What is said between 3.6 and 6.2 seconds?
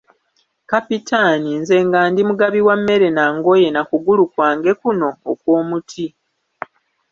na kugulu kwange kuno okw'omuti.